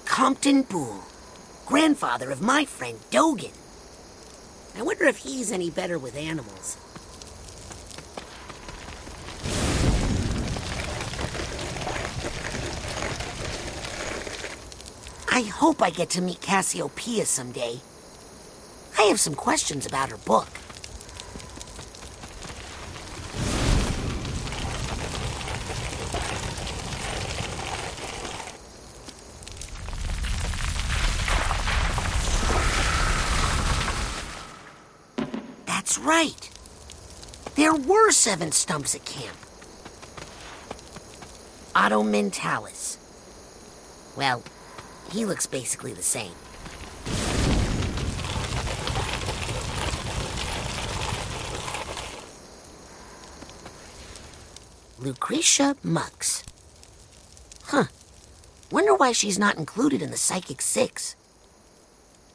Compton 0.06 0.62
Boole. 0.62 1.04
grandfather 1.66 2.30
of 2.30 2.40
my 2.40 2.64
friend 2.64 2.98
Dogen. 3.10 3.52
I 4.78 4.82
wonder 4.82 5.04
if 5.04 5.18
he's 5.18 5.52
any 5.52 5.68
better 5.68 5.98
with 5.98 6.16
animals. 6.16 6.76
I 15.36 15.42
hope 15.42 15.82
I 15.82 15.90
get 15.90 16.08
to 16.16 16.22
meet 16.22 16.40
Cassie 16.40 16.80
O'Pia 16.80 17.26
someday. 17.26 17.78
I 18.98 19.02
have 19.02 19.20
some 19.20 19.34
questions 19.34 19.84
about 19.84 20.08
her 20.08 20.16
book. 20.16 20.48
That's 35.66 35.98
right. 35.98 36.50
There 37.56 37.74
were 37.74 38.10
seven 38.10 38.52
stumps 38.52 38.94
at 38.94 39.04
camp. 39.04 39.36
Otto 41.74 42.02
Mentalis. 42.02 42.96
Well, 44.16 44.42
he 45.16 45.24
looks 45.24 45.46
basically 45.46 45.94
the 45.94 46.02
same. 46.02 46.32
Lucrecia 55.00 55.76
Mux. 55.82 56.44
Huh. 57.64 57.84
Wonder 58.70 58.94
why 58.94 59.12
she's 59.12 59.38
not 59.38 59.56
included 59.56 60.02
in 60.02 60.10
the 60.10 60.16
Psychic 60.18 60.60
Six. 60.60 61.16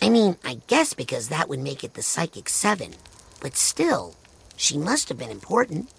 I 0.02 0.10
mean, 0.10 0.38
I 0.44 0.62
guess 0.65 0.96
because 0.96 1.30
that 1.30 1.50
would 1.50 1.60
make 1.60 1.84
it 1.84 1.94
the 1.94 2.02
Psychic 2.02 2.50
Seven. 2.50 2.96
But 3.41 3.58
still, 3.58 4.15
she 4.56 4.78
must 4.78 5.10
have 5.10 5.20
been 5.20 5.30
important, 5.30 5.91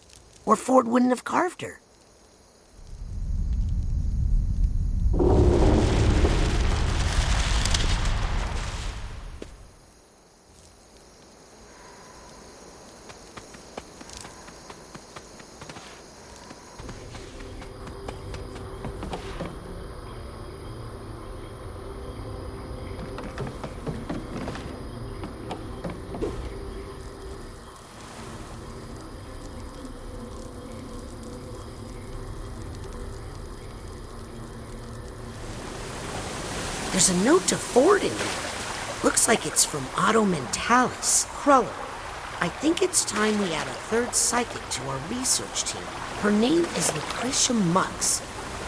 or 0.44 0.56
Ford 0.56 0.88
wouldn't 0.88 1.12
have 1.12 1.24
carved 1.24 1.62
her. 1.62 1.81
There's 37.02 37.20
a 37.20 37.24
note 37.24 37.48
to 37.48 37.56
Ford 37.56 38.04
in 38.04 38.12
here. 38.12 39.02
Looks 39.02 39.26
like 39.26 39.44
it's 39.44 39.64
from 39.64 39.84
Otto 39.96 40.24
Mentalis. 40.24 41.26
Cruller. 41.30 41.66
I 42.40 42.48
think 42.48 42.80
it's 42.80 43.04
time 43.04 43.40
we 43.40 43.52
add 43.52 43.66
a 43.66 43.70
third 43.90 44.14
psychic 44.14 44.62
to 44.68 44.82
our 44.82 45.00
research 45.10 45.64
team. 45.64 45.82
Her 46.20 46.30
name 46.30 46.64
is 46.76 46.92
Lucrecia 46.92 47.56
Mux. 47.72 48.22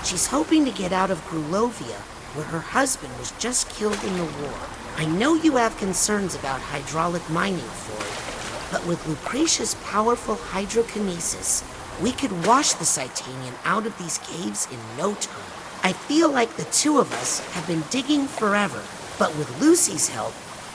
She's 0.04 0.26
hoping 0.26 0.64
to 0.64 0.72
get 0.72 0.92
out 0.92 1.12
of 1.12 1.24
Grulovia, 1.28 2.00
where 2.34 2.46
her 2.46 2.58
husband 2.58 3.16
was 3.20 3.30
just 3.38 3.70
killed 3.70 4.02
in 4.02 4.16
the 4.16 4.24
war. 4.24 4.58
I 4.96 5.04
know 5.04 5.34
you 5.34 5.54
have 5.54 5.78
concerns 5.78 6.34
about 6.34 6.60
hydraulic 6.60 7.30
mining, 7.30 7.60
Ford, 7.60 8.72
but 8.72 8.84
with 8.88 9.06
Lucrecia's 9.06 9.76
powerful 9.84 10.34
hydrokinesis, 10.34 11.62
we 12.02 12.10
could 12.10 12.44
wash 12.44 12.72
the 12.72 12.84
Titanium 12.84 13.54
out 13.64 13.86
of 13.86 13.96
these 13.96 14.18
caves 14.18 14.66
in 14.72 14.80
no 14.98 15.14
time. 15.14 15.53
I 15.84 15.92
feel 15.92 16.30
like 16.30 16.56
the 16.56 16.64
two 16.64 16.98
of 16.98 17.12
us 17.12 17.40
have 17.52 17.66
been 17.66 17.84
digging 17.90 18.26
forever, 18.26 18.82
but 19.18 19.36
with 19.36 19.60
Lucy's 19.60 20.08
help, 20.08 20.32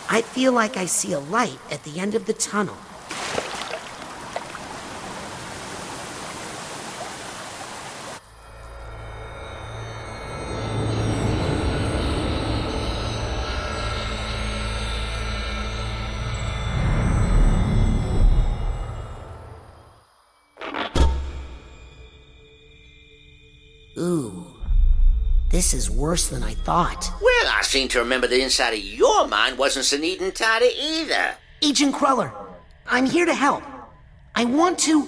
I 0.07 0.21
feel 0.21 0.51
like 0.51 0.77
I 0.77 0.85
see 0.85 1.13
a 1.13 1.19
light 1.19 1.57
at 1.71 1.83
the 1.83 1.99
end 1.99 2.13
of 2.13 2.27
the 2.27 2.33
tunnel. 2.33 2.77
Ooh, 23.97 24.48
this 25.59 25.73
is 25.73 25.91
worse 25.91 26.29
than 26.29 26.41
I 26.41 26.53
thought. 26.53 27.11
Well, 27.21 27.51
I 27.53 27.63
seem 27.63 27.89
to 27.89 27.99
remember 27.99 28.27
the 28.27 28.41
inside 28.41 28.71
of 28.71 28.79
your 28.79 29.27
mind 29.27 29.57
wasn't 29.57 29.83
so 29.83 29.97
neat 29.97 30.21
and 30.21 30.33
tidy 30.33 30.71
either. 30.73 31.35
Agent 31.61 31.93
Cruller, 31.93 32.31
I'm 32.87 33.05
here 33.05 33.25
to 33.25 33.33
help. 33.33 33.63
I 34.35 34.45
want 34.45 34.79
to 34.79 35.05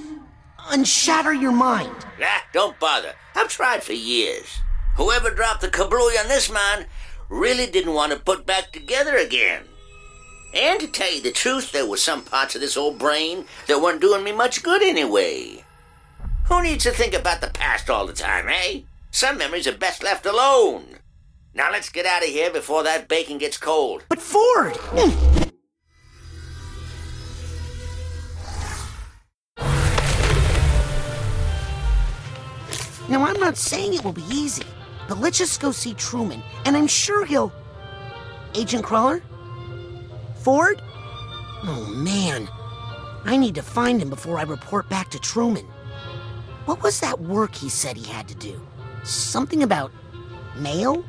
unshatter 0.70 1.34
your 1.34 1.54
mind. 1.54 1.96
Ah, 2.22 2.44
don't 2.52 2.78
bother. 2.82 3.14
I've 3.34 3.48
tried 3.48 3.82
for 3.82 3.94
years. 3.94 4.60
Whoever 4.98 5.30
dropped 5.34 5.62
the 5.62 5.70
kablooey 5.70 6.20
on 6.20 6.28
this 6.28 6.52
mine 6.52 6.86
really 7.30 7.68
didn't 7.68 7.94
want 7.94 8.12
to 8.12 8.20
put 8.20 8.46
back 8.46 8.74
together 8.74 9.16
again. 9.16 9.64
And 10.54 10.82
to 10.82 10.88
tell 10.88 11.14
you 11.14 11.22
the 11.22 11.32
truth, 11.32 11.72
there 11.72 11.88
were 11.88 11.96
some 11.96 12.26
parts 12.26 12.56
of 12.56 12.62
this 12.62 12.76
old 12.76 13.00
brain 13.00 13.46
that 13.68 13.82
weren't 13.82 14.02
doing 14.02 14.26
me 14.26 14.34
much 14.34 14.64
good 14.64 14.84
anyway. 14.84 15.64
Who 16.50 16.62
needs 16.62 16.84
to 16.84 16.92
think 16.92 17.14
about 17.14 17.40
the 17.40 17.52
past 17.52 17.90
all 17.90 18.06
the 18.06 18.12
time, 18.12 18.50
eh? 18.50 18.82
Some 19.14 19.38
memories 19.38 19.68
are 19.68 19.78
best 19.78 20.02
left 20.02 20.26
alone. 20.26 20.98
Now 21.54 21.70
let's 21.70 21.90
get 21.90 22.06
out 22.06 22.24
of 22.24 22.30
here 22.30 22.50
before 22.50 22.82
that 22.84 23.10
bacon 23.10 23.38
gets 23.38 23.58
cold. 23.58 24.06
But 24.08 24.22
Ford! 24.22 24.78
Now, 33.10 33.26
I'm 33.26 33.40
not 33.42 33.58
saying 33.58 33.94
it 33.94 34.06
will 34.06 34.14
be 34.14 34.24
easy, 34.32 34.64
but 35.10 35.18
let's 35.18 35.38
just 35.38 35.60
go 35.60 35.74
see 35.74 35.94
Truman, 35.94 36.42
and 36.64 36.78
I'm 36.78 36.88
sure 36.88 37.26
he'll. 37.26 37.52
Agent 38.56 38.86
Cruller? 38.86 39.22
Ford? 40.36 40.82
Oh, 41.64 41.94
man. 41.94 42.48
I 43.26 43.36
need 43.36 43.56
to 43.56 43.62
find 43.62 44.02
him 44.02 44.10
before 44.10 44.40
I 44.40 44.44
report 44.44 44.88
back 44.88 45.12
to 45.12 45.20
Truman. 45.20 45.66
What 46.64 46.82
was 46.82 47.02
that 47.02 47.20
work 47.20 47.54
he 47.54 47.68
said 47.68 47.98
he 47.98 48.10
had 48.10 48.30
to 48.30 48.36
do? 48.36 48.66
Something 49.04 49.64
about 49.64 49.92
mail? 50.58 51.04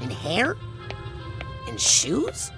And 0.00 0.12
hair? 0.12 0.56
And 1.68 1.80
shoes? 1.80 2.50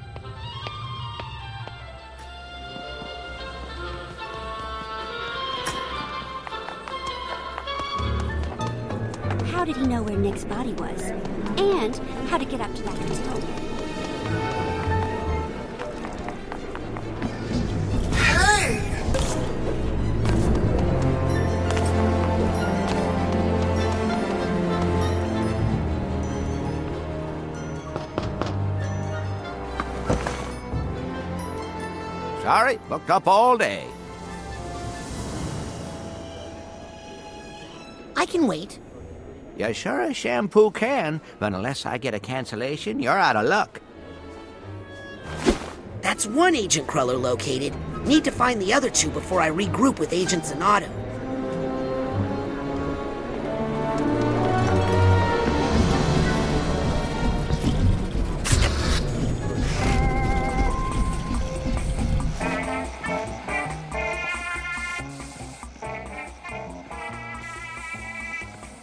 How 9.46 9.64
did 9.64 9.76
he 9.76 9.86
know 9.86 10.02
where 10.02 10.16
Nick's 10.16 10.44
body 10.44 10.72
was? 10.74 11.02
And 11.56 11.96
how 12.28 12.38
to 12.38 12.44
get 12.44 12.60
up 12.60 12.74
to 12.74 12.82
that 12.82 12.98
hotel? 12.98 13.67
Sorry, 32.68 32.80
booked 32.90 33.08
up 33.08 33.26
all 33.26 33.56
day. 33.56 33.86
I 38.14 38.26
can 38.26 38.46
wait. 38.46 38.78
You 39.56 39.72
sure 39.72 40.02
as 40.02 40.18
shampoo 40.18 40.70
can, 40.72 41.22
but 41.38 41.54
unless 41.54 41.86
I 41.86 41.96
get 41.96 42.12
a 42.12 42.20
cancellation, 42.20 43.00
you're 43.00 43.18
out 43.18 43.36
of 43.36 43.46
luck. 43.46 43.80
That's 46.02 46.26
one 46.26 46.54
Agent 46.54 46.86
Cruller 46.86 47.16
located. 47.16 47.72
Need 48.04 48.24
to 48.24 48.30
find 48.30 48.60
the 48.60 48.74
other 48.74 48.90
two 48.90 49.08
before 49.10 49.40
I 49.40 49.50
regroup 49.50 49.98
with 49.98 50.12
Agent 50.12 50.44
Zanotto. 50.44 50.87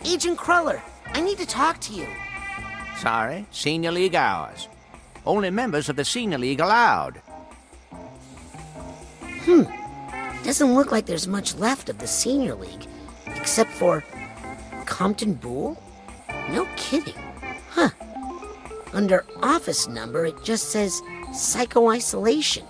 Agent 0.05 0.37
Cruller, 0.37 0.81
I 1.13 1.19
need 1.19 1.39
to 1.39 1.47
talk 1.47 1.79
to 1.81 1.93
you. 1.93 2.07
Sorry, 2.99 3.47
senior 3.49 3.91
league 3.91 4.13
hours. 4.13 4.67
Only 5.25 5.49
members 5.49 5.89
of 5.89 5.95
the 5.95 6.05
Senior 6.05 6.37
League 6.37 6.59
allowed. 6.59 7.17
Hmm. 9.21 9.63
Doesn't 10.43 10.75
look 10.75 10.91
like 10.91 11.07
there's 11.07 11.27
much 11.27 11.55
left 11.55 11.89
of 11.89 11.97
the 11.97 12.05
Senior 12.05 12.53
League, 12.53 12.85
except 13.25 13.71
for 13.71 14.03
Compton 14.85 15.33
Boole? 15.33 15.81
No 16.49 16.67
kidding. 16.75 17.15
Huh. 17.71 17.89
Under 18.93 19.25
office 19.41 19.87
number, 19.87 20.25
it 20.25 20.35
just 20.43 20.69
says 20.69 21.01
psycho 21.33 21.89
isolation. 21.89 22.63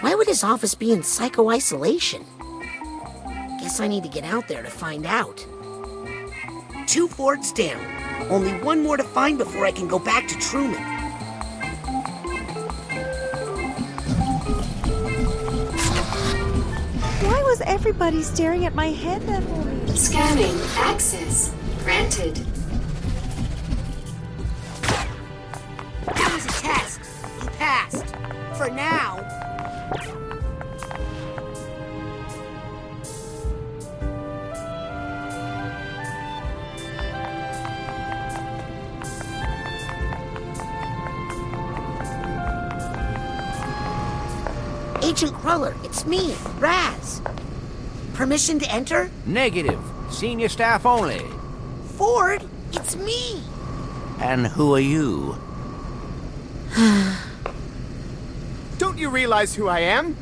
Why 0.00 0.14
would 0.14 0.28
his 0.28 0.44
office 0.44 0.74
be 0.74 0.92
in 0.92 1.02
psycho 1.02 1.48
isolation? 1.48 2.24
Guess 3.58 3.80
I 3.80 3.88
need 3.88 4.02
to 4.02 4.10
get 4.10 4.24
out 4.24 4.48
there 4.48 4.62
to 4.62 4.70
find 4.70 5.06
out. 5.06 5.46
Two 6.92 7.08
Fords 7.08 7.52
down. 7.52 7.80
Only 8.28 8.52
one 8.60 8.82
more 8.82 8.98
to 8.98 9.02
find 9.02 9.38
before 9.38 9.64
I 9.64 9.72
can 9.72 9.88
go 9.88 9.98
back 9.98 10.28
to 10.28 10.38
Truman. 10.38 10.78
Why 17.22 17.42
was 17.44 17.62
everybody 17.62 18.22
staring 18.22 18.66
at 18.66 18.74
my 18.74 18.88
head 18.88 19.22
that 19.22 19.42
moment? 19.44 19.88
Scanning. 19.96 20.54
Access. 20.76 21.54
Granted. 21.82 22.36
That 26.04 26.30
was 26.34 26.44
a 26.44 26.60
test. 26.60 27.00
You 27.40 27.48
passed. 27.52 28.04
For 28.58 28.68
now. 28.68 29.21
Agent 45.02 45.34
Cruller, 45.34 45.74
it's 45.82 46.06
me, 46.06 46.36
Raz. 46.58 47.20
Permission 48.14 48.58
to 48.60 48.72
enter? 48.72 49.10
Negative. 49.26 49.80
Senior 50.10 50.48
staff 50.48 50.86
only. 50.86 51.26
Ford, 51.96 52.44
it's 52.72 52.94
me. 52.96 53.42
And 54.20 54.46
who 54.46 54.74
are 54.74 54.80
you? 54.80 55.36
Don't 58.78 58.96
you 58.96 59.10
realize 59.10 59.54
who 59.54 59.66
I 59.66 59.80
am? 59.80 60.16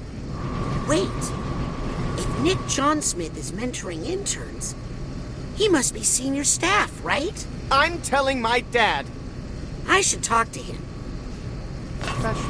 Wait. 0.88 1.08
If 2.16 2.40
Nick 2.40 2.58
Johnsmith 2.66 3.36
is 3.36 3.52
mentoring 3.52 4.06
interns, 4.06 4.74
he 5.56 5.68
must 5.68 5.92
be 5.92 6.02
senior 6.02 6.44
staff, 6.44 7.04
right? 7.04 7.46
I'm 7.70 8.00
telling 8.00 8.40
my 8.40 8.60
dad. 8.60 9.04
I 9.86 10.00
should 10.00 10.22
talk 10.22 10.50
to 10.52 10.58
him. 10.58 10.82
Special 12.00 12.49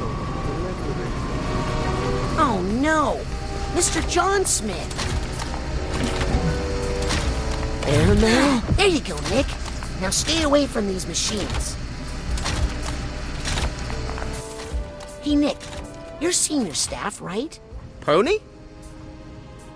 Oh 2.43 2.59
no! 2.81 3.21
Mr. 3.75 4.01
Johnsmith! 4.09 4.91
Airmail? 7.87 8.61
There 8.77 8.87
you 8.87 8.99
go, 9.01 9.15
Nick. 9.29 9.45
Now 10.01 10.09
stay 10.09 10.41
away 10.41 10.65
from 10.65 10.87
these 10.87 11.05
machines. 11.05 11.77
Hey, 15.21 15.35
Nick, 15.35 15.57
you're 16.19 16.31
senior 16.31 16.73
staff, 16.73 17.21
right? 17.21 17.59
Pony? 17.99 18.39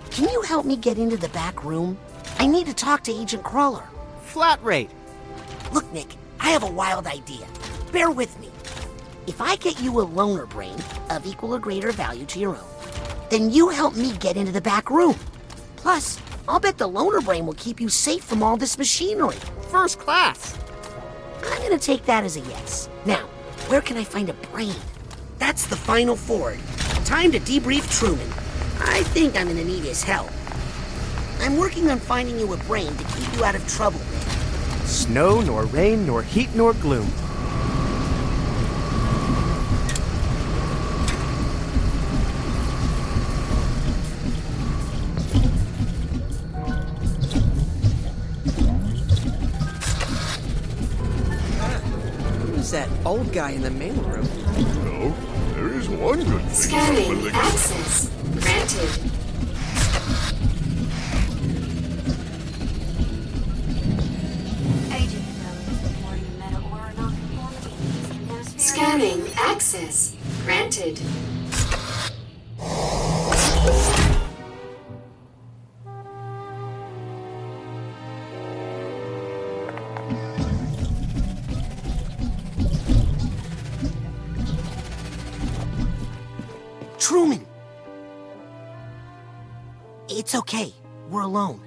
Can 0.09 0.27
you 0.27 0.41
help 0.41 0.65
me 0.65 0.75
get 0.75 0.97
into 0.97 1.17
the 1.17 1.29
back 1.29 1.63
room? 1.63 1.99
I 2.39 2.47
need 2.47 2.65
to 2.65 2.73
talk 2.73 3.03
to 3.03 3.13
Agent 3.13 3.43
Cruller. 3.43 3.83
Flat 4.23 4.63
rate. 4.63 4.89
Look, 5.71 5.85
Nick, 5.93 6.15
I 6.39 6.49
have 6.49 6.63
a 6.63 6.71
wild 6.71 7.05
idea. 7.05 7.45
Bear 7.91 8.09
with 8.09 8.39
me. 8.39 8.44
If 9.27 9.41
I 9.41 9.55
get 9.55 9.81
you 9.81 10.01
a 10.01 10.05
loaner 10.05 10.47
brain 10.47 10.77
of 11.09 11.25
equal 11.25 11.55
or 11.55 11.59
greater 11.59 11.91
value 11.91 12.25
to 12.27 12.39
your 12.39 12.55
own, 12.55 13.29
then 13.31 13.49
you 13.49 13.69
help 13.69 13.95
me 13.95 14.15
get 14.17 14.37
into 14.37 14.51
the 14.51 14.61
back 14.61 14.91
room. 14.91 15.15
Plus, 15.77 16.19
I'll 16.47 16.59
bet 16.59 16.77
the 16.77 16.87
loaner 16.87 17.25
brain 17.25 17.47
will 17.47 17.55
keep 17.55 17.81
you 17.81 17.89
safe 17.89 18.23
from 18.23 18.43
all 18.43 18.55
this 18.55 18.77
machinery. 18.77 19.37
First 19.69 19.97
class. 19.97 20.55
I'm 21.43 21.59
gonna 21.63 21.79
take 21.79 22.05
that 22.05 22.23
as 22.23 22.37
a 22.37 22.41
yes. 22.41 22.87
Now, 23.05 23.25
where 23.67 23.81
can 23.81 23.97
I 23.97 24.03
find 24.03 24.29
a 24.29 24.33
brain? 24.33 24.75
That's 25.39 25.65
the 25.65 25.75
final 25.75 26.15
Ford. 26.15 26.59
Time 27.03 27.31
to 27.31 27.39
debrief 27.39 27.89
Truman. 27.99 28.29
I 28.79 29.01
think 29.03 29.35
I'm 29.35 29.47
gonna 29.47 29.63
need 29.63 29.83
his 29.83 30.03
help. 30.03 30.29
I'm 31.39 31.57
working 31.57 31.89
on 31.89 31.99
finding 31.99 32.39
you 32.39 32.53
a 32.53 32.57
brain 32.57 32.95
to 32.95 33.03
keep 33.15 33.33
you 33.35 33.43
out 33.43 33.55
of 33.55 33.67
trouble, 33.67 33.99
Nick. 33.99 34.27
Snow, 34.85 35.41
nor 35.41 35.65
rain, 35.65 36.05
nor 36.05 36.21
heat, 36.21 36.53
nor 36.53 36.73
gloom. 36.73 37.11
Guy 53.35 53.51
in 53.51 53.61
the 53.61 53.69
mailroom? 53.69 54.23
No, 54.85 55.13
there 55.55 55.73
is 55.77 55.89
one 55.89 56.23
good 56.23 56.41
thing. 56.43 56.49
Scanning. 56.51 57.27
Access. 57.33 58.09
Granted. 58.39 59.14
It's 90.25 90.33
okay. 90.33 90.73
We're 91.11 91.21
alone. 91.21 91.61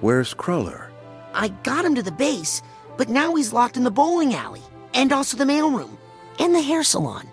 Where's 0.00 0.32
Cruller? 0.32 0.92
I 1.34 1.48
got 1.64 1.84
him 1.84 1.96
to 1.96 2.02
the 2.02 2.12
base, 2.12 2.62
but 2.96 3.08
now 3.08 3.34
he's 3.34 3.52
locked 3.52 3.76
in 3.76 3.82
the 3.82 3.90
bowling 3.90 4.34
alley, 4.34 4.62
and 4.94 5.12
also 5.12 5.36
the 5.36 5.42
mailroom, 5.52 5.96
and 6.38 6.54
the 6.54 6.62
hair 6.62 6.84
salon. 6.84 7.26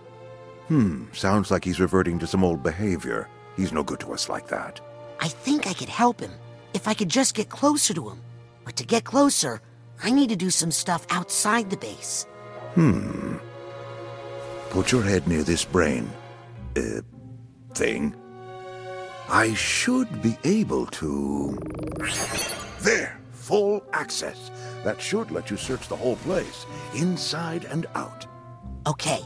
Hmm, 0.69 1.05
sounds 1.11 1.51
like 1.51 1.63
he's 1.63 1.79
reverting 1.79 2.17
to 2.17 2.25
some 2.25 2.43
old 2.43 2.63
behavior. 2.63 3.29
He's 3.55 3.71
no 3.71 3.83
good 3.83 3.99
to 3.99 4.11
us 4.11 4.27
like 4.27 4.47
that. 4.47 4.81
I 5.19 5.27
think 5.27 5.67
I 5.67 5.73
could 5.73 5.87
help 5.87 6.19
him 6.19 6.31
if 6.73 6.87
I 6.87 6.95
could 6.95 7.09
just 7.09 7.35
get 7.35 7.49
closer 7.49 7.93
to 7.93 8.09
him. 8.09 8.21
But 8.65 8.75
to 8.77 8.83
get 8.87 9.03
closer, 9.03 9.61
I 10.01 10.09
need 10.09 10.29
to 10.29 10.35
do 10.35 10.49
some 10.49 10.71
stuff 10.71 11.05
outside 11.11 11.69
the 11.69 11.77
base. 11.77 12.25
Hmm. 12.73 13.35
Put 14.71 14.91
your 14.91 15.03
head 15.03 15.27
near 15.27 15.43
this 15.43 15.63
brain. 15.63 16.09
Uh, 16.75 17.01
thing. 17.75 18.15
I 19.29 19.53
should 19.53 20.21
be 20.21 20.37
able 20.43 20.85
to. 20.87 21.57
There! 22.81 23.19
Full 23.31 23.83
access. 23.91 24.51
That 24.83 25.01
should 25.01 25.31
let 25.31 25.51
you 25.51 25.57
search 25.57 25.87
the 25.87 25.95
whole 25.95 26.15
place, 26.17 26.65
inside 26.95 27.65
and 27.65 27.85
out. 27.95 28.25
Okay. 28.87 29.19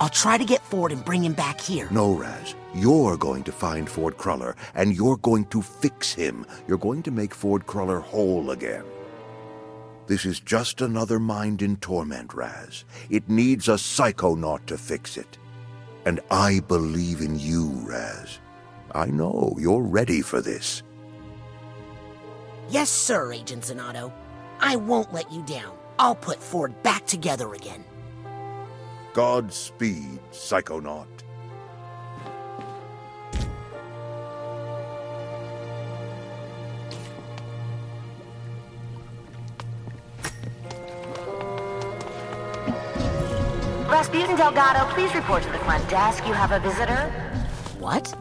I'll 0.00 0.08
try 0.08 0.38
to 0.38 0.44
get 0.44 0.60
Ford 0.62 0.90
and 0.90 1.04
bring 1.04 1.24
him 1.24 1.34
back 1.34 1.60
here. 1.60 1.88
No, 1.90 2.14
Raz. 2.14 2.56
You're 2.74 3.16
going 3.16 3.44
to 3.44 3.52
find 3.52 3.88
Ford 3.88 4.16
Cruller, 4.16 4.56
and 4.74 4.94
you're 4.94 5.18
going 5.18 5.44
to 5.46 5.62
fix 5.62 6.12
him. 6.12 6.44
You're 6.66 6.78
going 6.78 7.02
to 7.04 7.12
make 7.12 7.32
Ford 7.32 7.66
Cruller 7.66 8.00
whole 8.00 8.50
again. 8.50 8.84
This 10.06 10.26
is 10.26 10.40
just 10.40 10.80
another 10.80 11.20
mind 11.20 11.62
in 11.62 11.76
torment, 11.76 12.34
Raz. 12.34 12.84
It 13.08 13.28
needs 13.28 13.68
a 13.68 13.74
psychonaut 13.74 14.66
to 14.66 14.76
fix 14.76 15.16
it. 15.16 15.38
And 16.04 16.20
I 16.30 16.60
believe 16.60 17.20
in 17.20 17.38
you, 17.38 17.70
Raz. 17.86 18.40
I 18.94 19.06
know 19.06 19.52
you're 19.58 19.82
ready 19.82 20.22
for 20.22 20.40
this. 20.40 20.84
Yes, 22.68 22.88
sir, 22.88 23.32
Agent 23.32 23.64
Zanotto. 23.64 24.12
I 24.60 24.76
won't 24.76 25.12
let 25.12 25.30
you 25.32 25.42
down. 25.42 25.76
I'll 25.98 26.14
put 26.14 26.40
Ford 26.40 26.80
back 26.84 27.04
together 27.06 27.54
again. 27.54 27.84
Godspeed, 29.12 30.20
Psychonaut. 30.30 31.06
Rasputin 43.88 44.36
Delgado, 44.36 44.84
please 44.94 45.14
report 45.14 45.42
to 45.42 45.50
the 45.50 45.58
front 45.58 45.88
desk. 45.88 46.26
You 46.26 46.32
have 46.32 46.52
a 46.52 46.60
visitor. 46.60 47.10
What? 47.78 48.14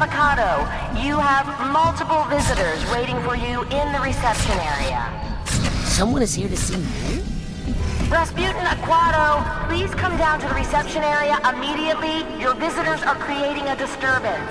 Avocado, 0.00 0.60
you 1.02 1.18
have 1.18 1.72
multiple 1.72 2.22
visitors 2.26 2.88
waiting 2.92 3.20
for 3.22 3.34
you 3.34 3.62
in 3.62 3.92
the 3.92 3.98
reception 3.98 4.56
area. 4.60 5.02
Someone 5.86 6.22
is 6.22 6.32
here 6.32 6.48
to 6.48 6.56
see 6.56 6.76
me? 6.76 7.18
Razputin 8.06 8.64
Aquato, 8.64 9.42
please 9.66 9.92
come 9.96 10.16
down 10.16 10.38
to 10.38 10.46
the 10.46 10.54
reception 10.54 11.02
area 11.02 11.40
immediately. 11.52 12.18
Your 12.40 12.54
visitors 12.54 13.02
are 13.02 13.16
creating 13.16 13.64
a 13.64 13.74
disturbance. 13.74 14.48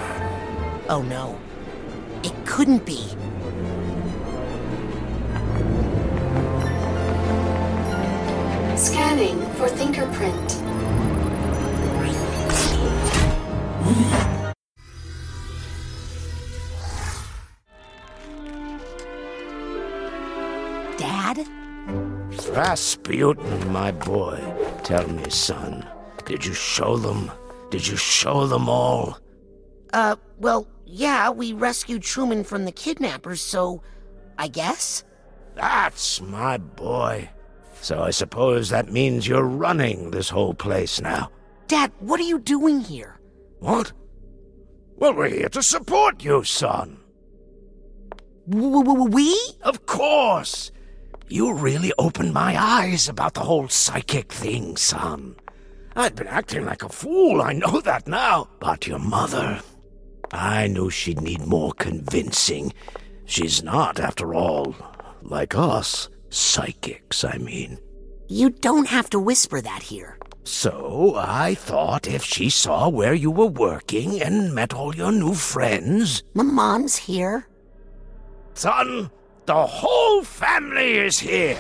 Oh 0.89 1.01
no. 1.07 1.39
It 2.23 2.33
couldn't 2.45 2.85
be. 2.85 3.07
Scanning 8.75 9.39
for 9.53 9.69
fingerprint. 9.69 10.66
Razputin, 22.57 23.69
my 23.69 23.91
boy, 23.91 24.41
tell 24.83 25.07
me, 25.07 25.29
son, 25.29 25.87
did 26.25 26.43
you 26.43 26.55
show 26.55 26.97
them? 26.97 27.31
Did 27.69 27.85
you 27.85 27.95
show 27.95 28.47
them 28.47 28.67
all? 28.67 29.19
Uh, 29.93 30.15
well, 30.39 30.67
yeah, 30.83 31.29
we 31.29 31.53
rescued 31.53 32.01
Truman 32.01 32.43
from 32.43 32.65
the 32.65 32.71
kidnappers, 32.71 33.41
so 33.41 33.83
I 34.39 34.47
guess? 34.47 35.03
That's 35.53 36.19
my 36.19 36.57
boy. 36.57 37.29
So 37.81 38.01
I 38.01 38.09
suppose 38.09 38.69
that 38.69 38.91
means 38.91 39.27
you're 39.27 39.43
running 39.43 40.09
this 40.09 40.29
whole 40.29 40.55
place 40.55 40.99
now. 40.99 41.29
Dad, 41.67 41.91
what 41.99 42.19
are 42.19 42.23
you 42.23 42.39
doing 42.39 42.81
here? 42.81 43.19
What? 43.59 43.91
Well, 44.95 45.13
we're 45.13 45.29
here 45.29 45.49
to 45.49 45.61
support 45.61 46.23
you, 46.23 46.43
son. 46.43 46.97
W- 48.49 49.03
we? 49.03 49.39
Of 49.61 49.85
course. 49.85 50.71
You 51.29 51.53
really 51.53 51.91
opened 51.97 52.33
my 52.33 52.55
eyes 52.57 53.09
about 53.09 53.33
the 53.33 53.41
whole 53.41 53.67
psychic 53.67 54.31
thing, 54.31 54.77
son. 54.77 55.35
I'd 55.95 56.15
been 56.15 56.27
acting 56.27 56.65
like 56.65 56.83
a 56.83 56.89
fool, 56.89 57.41
I 57.41 57.53
know 57.53 57.81
that 57.81 58.07
now. 58.07 58.47
But 58.59 58.87
your 58.87 58.99
mother, 58.99 59.61
I 60.31 60.67
knew 60.67 60.89
she'd 60.89 61.21
need 61.21 61.45
more 61.45 61.73
convincing. 61.73 62.73
She's 63.25 63.61
not, 63.61 63.99
after 63.99 64.33
all, 64.33 64.75
like 65.21 65.55
us. 65.55 66.09
Psychics, 66.29 67.23
I 67.23 67.37
mean. 67.37 67.77
You 68.29 68.49
don't 68.49 68.87
have 68.87 69.09
to 69.09 69.19
whisper 69.19 69.59
that 69.61 69.81
here. 69.81 70.17
So 70.43 71.15
I 71.17 71.55
thought 71.55 72.07
if 72.07 72.23
she 72.23 72.49
saw 72.49 72.87
where 72.87 73.13
you 73.13 73.31
were 73.31 73.47
working 73.47 74.21
and 74.21 74.55
met 74.55 74.73
all 74.73 74.95
your 74.95 75.11
new 75.11 75.33
friends. 75.33 76.23
My 76.33 76.43
mom's 76.43 76.95
here. 76.95 77.47
Son, 78.53 79.11
the 79.47 79.65
whole 79.65 80.23
family 80.23 80.97
is 80.97 81.17
here. 81.17 81.57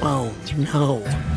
Oh, 0.00 0.34
no. 0.56 1.27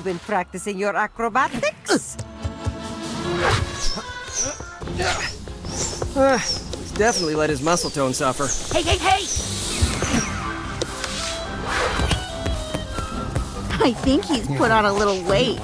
You 0.00 0.04
been 0.04 0.18
practicing 0.20 0.78
your 0.78 0.96
acrobatics? 0.96 2.16
Uh, 6.16 6.38
he's 6.38 6.92
definitely 6.92 7.34
let 7.34 7.50
his 7.50 7.62
muscle 7.62 7.90
tone 7.90 8.14
suffer. 8.14 8.48
Hey, 8.74 8.82
hey, 8.82 8.96
hey! 8.96 9.26
I 13.82 13.92
think 13.92 14.24
he's 14.24 14.46
put 14.46 14.70
on 14.70 14.84
a 14.84 14.92
little 14.92 15.22
weight. 15.24 15.60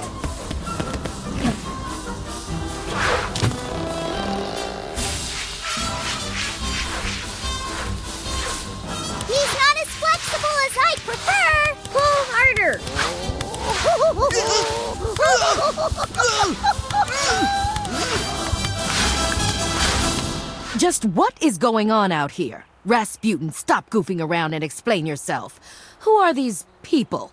Just 20.77 21.05
what 21.05 21.33
is 21.41 21.57
going 21.57 21.89
on 21.89 22.11
out 22.11 22.31
here? 22.31 22.65
Razputin, 22.87 23.53
stop 23.53 23.89
goofing 23.89 24.21
around 24.21 24.53
and 24.53 24.63
explain 24.63 25.05
yourself. 25.05 25.59
Who 26.01 26.11
are 26.17 26.33
these 26.33 26.65
people? 26.83 27.31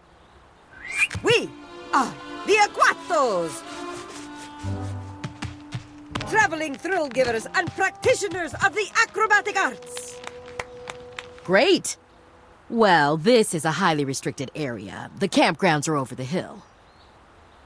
We 1.23 1.49
are 1.93 2.13
the 2.47 2.55
Aquatos! 2.55 3.63
Traveling 6.31 6.75
thrill 6.75 7.09
givers 7.09 7.47
and 7.55 7.71
practitioners 7.73 8.55
of 8.55 8.75
the 8.75 8.87
acrobatic 9.03 9.57
arts! 9.57 10.19
Great. 11.45 11.97
Well, 12.71 13.19
this 13.19 13.55
is 13.55 13.65
a 13.65 13.73
highly 13.73 14.05
restricted 14.05 14.51
area. 14.55 15.11
The 15.19 15.29
campgrounds 15.29 15.87
are 15.87 15.97
over 15.97 16.15
the 16.15 16.25
hill. 16.25 16.63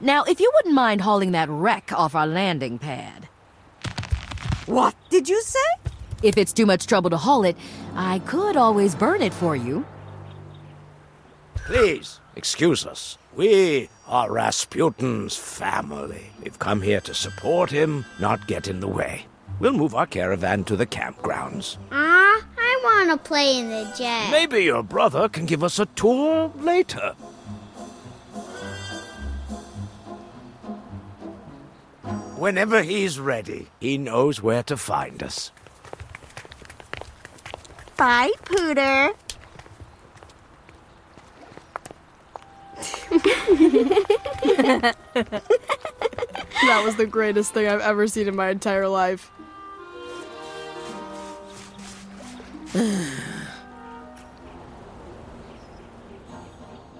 Now, 0.01 0.23
if 0.23 0.39
you 0.39 0.49
wouldn't 0.55 0.75
mind 0.75 1.01
hauling 1.01 1.33
that 1.33 1.49
wreck 1.49 1.91
off 1.91 2.15
our 2.15 2.27
landing 2.27 2.79
pad. 2.79 3.27
What 4.65 4.95
did 5.09 5.27
you 5.27 5.41
say? 5.41 5.91
If 6.23 6.37
it's 6.37 6.53
too 6.53 6.65
much 6.65 6.87
trouble 6.87 7.09
to 7.09 7.17
haul 7.17 7.43
it, 7.43 7.57
I 7.95 8.19
could 8.19 8.55
always 8.55 8.95
burn 8.95 9.21
it 9.21 9.33
for 9.33 9.55
you. 9.55 9.85
Please, 11.55 12.19
excuse 12.35 12.85
us. 12.85 13.17
We 13.35 13.89
are 14.07 14.29
Razputin's 14.29 15.35
family. 15.35 16.31
We've 16.43 16.59
come 16.59 16.81
here 16.81 17.01
to 17.01 17.13
support 17.13 17.69
him, 17.69 18.05
not 18.19 18.47
get 18.47 18.67
in 18.67 18.79
the 18.79 18.87
way. 18.87 19.25
We'll 19.59 19.73
move 19.73 19.95
our 19.95 20.05
caravan 20.07 20.63
to 20.65 20.75
the 20.75 20.85
campgrounds. 20.85 21.77
Ah, 21.91 22.41
I 22.57 22.81
want 22.83 23.11
to 23.11 23.27
play 23.27 23.59
in 23.59 23.69
the 23.69 23.93
jet. 23.97 24.31
Maybe 24.31 24.63
your 24.63 24.83
brother 24.83 25.27
can 25.27 25.45
give 25.45 25.63
us 25.63 25.79
a 25.79 25.85
tour 25.87 26.51
later. 26.57 27.15
Whenever 32.39 32.81
he's 32.83 33.19
ready, 33.19 33.67
he 33.81 33.97
knows 33.97 34.41
where 34.41 34.63
to 34.63 34.77
find 34.77 35.21
us. 35.21 35.51
Bye, 37.97 38.31
Pooter. 38.45 39.13
That 46.61 46.83
was 46.83 46.95
the 46.97 47.05
greatest 47.05 47.53
thing 47.53 47.67
I've 47.67 47.81
ever 47.81 48.07
seen 48.07 48.27
in 48.27 48.35
my 48.35 48.49
entire 48.49 48.87
life. 48.87 49.31